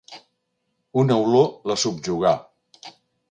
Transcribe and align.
Una 1.01 1.17
olor 1.25 1.53
la 1.73 1.77
subjugà. 1.83 2.35